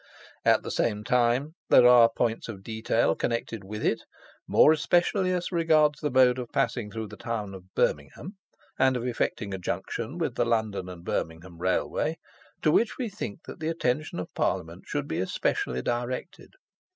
At 0.43 0.63
the 0.63 0.71
same 0.71 1.03
time, 1.03 1.53
there 1.69 1.85
are 1.87 2.09
points 2.09 2.47
of 2.49 2.63
detail 2.63 3.13
connected 3.13 3.63
with 3.63 3.85
it, 3.85 4.01
more 4.47 4.71
especially 4.73 5.31
as 5.31 5.51
regards 5.51 5.99
the 5.99 6.09
mode 6.09 6.39
of 6.39 6.51
passing 6.51 6.89
through 6.89 7.05
the 7.09 7.15
town 7.17 7.53
of 7.53 7.71
Birmingham, 7.75 8.35
and 8.79 8.97
of 8.97 9.05
effecting 9.05 9.53
a 9.53 9.59
junction 9.59 10.17
with 10.17 10.33
the 10.33 10.43
London 10.43 10.89
and 10.89 11.05
Birmingham 11.05 11.59
Railway, 11.59 12.17
to 12.63 12.71
which 12.71 12.97
we 12.97 13.09
think 13.09 13.41
that 13.45 13.59
the 13.59 13.69
attention 13.69 14.17
of 14.17 14.33
Parliament 14.33 14.85
should 14.87 15.07
be 15.07 15.19
especially 15.19 15.83
directed. 15.83 16.49